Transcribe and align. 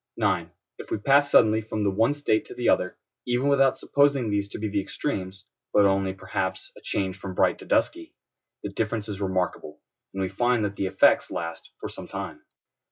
9. 0.17 0.49
If 0.79 0.89
we 0.89 0.97
pass 0.97 1.29
suddenly 1.29 1.61
from 1.61 1.83
the 1.83 1.91
one 1.91 2.15
state 2.15 2.43
to 2.47 2.55
the 2.55 2.67
other, 2.67 2.97
even 3.27 3.49
without 3.49 3.77
supposing 3.77 4.31
these 4.31 4.49
to 4.49 4.57
be 4.57 4.67
the 4.67 4.81
extremes, 4.81 5.45
but 5.73 5.85
only, 5.85 6.11
perhaps, 6.11 6.71
a 6.75 6.81
change 6.81 7.19
from 7.19 7.35
bright 7.35 7.59
to 7.59 7.65
dusky, 7.67 8.15
the 8.63 8.69
difference 8.69 9.07
is 9.07 9.21
remarkable, 9.21 9.79
and 10.15 10.23
we 10.23 10.29
find 10.29 10.65
that 10.65 10.75
the 10.75 10.87
effects 10.87 11.29
last 11.29 11.69
for 11.79 11.87
some 11.87 12.07
time. 12.07 12.41